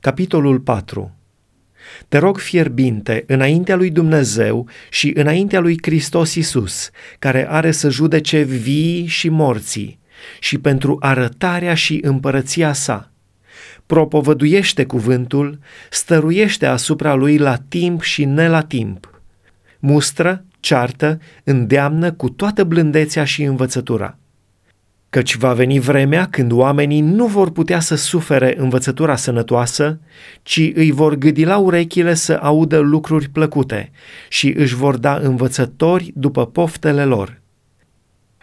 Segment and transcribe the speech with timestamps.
[0.00, 1.14] Capitolul 4
[2.08, 8.42] Te rog fierbinte înaintea lui Dumnezeu și înaintea lui Hristos Isus, care are să judece
[8.42, 9.98] vii și morții,
[10.38, 13.10] și pentru arătarea și împărăția sa.
[13.86, 15.58] Propovăduiește cuvântul,
[15.90, 19.20] stăruiește asupra lui la timp și ne la timp.
[19.78, 24.19] Mustră, ceartă, îndeamnă cu toată blândețea și învățătura
[25.10, 30.00] căci va veni vremea când oamenii nu vor putea să sufere învățătura sănătoasă,
[30.42, 33.90] ci îi vor gâdi la urechile să audă lucruri plăcute
[34.28, 37.40] și își vor da învățători după poftele lor.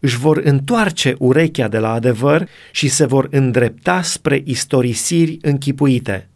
[0.00, 6.28] Își vor întoarce urechea de la adevăr și se vor îndrepta spre istorisiri închipuite.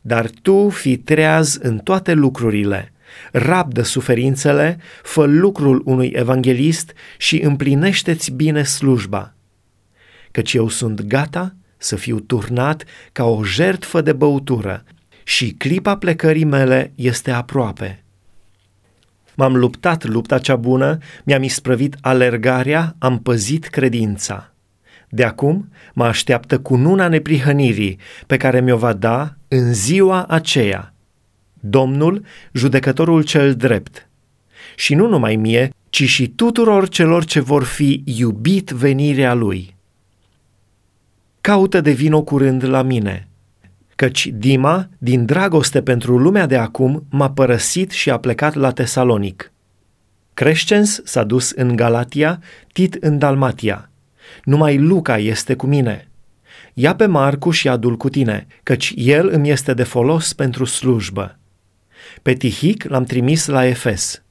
[0.00, 2.86] Dar tu fi treaz în toate lucrurile–
[3.32, 9.34] rabdă suferințele, fă lucrul unui evanghelist și împlinește-ți bine slujba.
[10.30, 14.84] Căci eu sunt gata să fiu turnat ca o jertfă de băutură
[15.24, 18.04] și clipa plecării mele este aproape.
[19.34, 24.52] M-am luptat lupta cea bună, mi-am isprăvit alergarea, am păzit credința.
[25.08, 30.86] De acum mă așteaptă cununa neprihănirii pe care mi-o va da în ziua aceea–
[31.64, 34.08] Domnul, judecătorul cel drept.
[34.76, 39.76] Și nu numai mie, ci și tuturor celor ce vor fi iubit venirea lui.
[41.40, 43.28] Caută de vino curând la mine,
[43.96, 49.52] căci Dima, din dragoste pentru lumea de acum, m-a părăsit și a plecat la Tesalonic.
[50.34, 52.40] Crescens s-a dus în Galatia,
[52.72, 53.90] Tit în Dalmatia.
[54.44, 56.08] Numai Luca este cu mine.
[56.74, 61.36] Ia pe Marcu și adul cu tine, căci el îmi este de folos pentru slujbă.
[62.22, 64.22] Pe Tihic l-am trimis la Efes.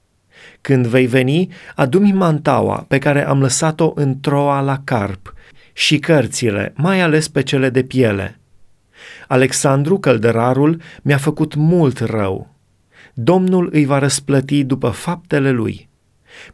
[0.61, 5.33] Când vei veni, adu-mi mantaua pe care am lăsat-o în Troa la Carp
[5.73, 8.39] și cărțile, mai ales pe cele de piele.
[9.27, 12.55] Alexandru Căldărarul mi-a făcut mult rău.
[13.13, 15.89] Domnul îi va răsplăti după faptele lui.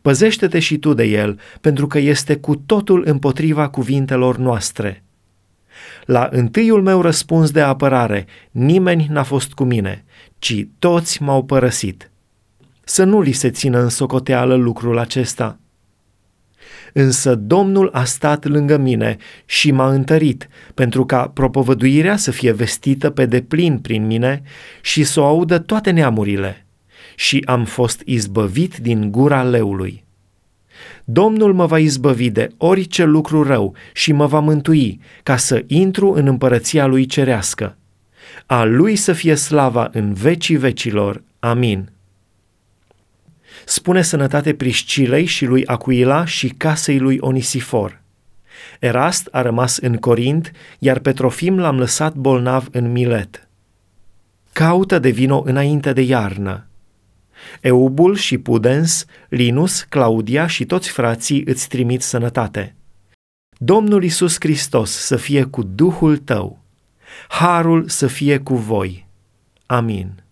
[0.01, 5.03] Păzește-te și tu de el, pentru că este cu totul împotriva cuvintelor noastre.
[6.07, 10.05] La întâiul meu răspuns de apărare, nimeni n-a fost cu mine,
[10.39, 12.11] ci toți m-au părăsit.
[12.83, 15.59] Să nu li se țină în socoteală lucrul acesta.
[16.93, 23.09] Însă Domnul a stat lângă mine și m-a întărit, pentru ca propovăduirea să fie vestită
[23.09, 24.41] pe deplin prin mine
[24.81, 26.65] și să o audă toate neamurile.
[27.15, 30.06] Și am fost izbăvit din gura leului.
[31.09, 36.11] Domnul mă va izbăvi de orice lucru rău și mă va mântui, ca să intru
[36.11, 37.77] în împărăția lui cerească.
[38.45, 41.23] A lui să fie slava în vecii vecilor.
[41.39, 41.89] Amin.
[43.65, 48.01] Spune sănătate Priscilei și lui Acuila și casei lui Onisifor.
[48.79, 53.47] Erast a rămas în Corint, iar pe Trofim l-am lăsat bolnav în Milet.
[54.53, 56.66] Caută de vino înainte de iarnă.
[57.61, 62.75] Eubul și Pudens, Linus, Claudia și toți frații îți trimit sănătate.
[63.57, 66.63] Domnul Isus Hristos să fie cu Duhul tău.
[67.27, 69.07] Harul să fie cu voi.
[69.65, 70.23] Amin.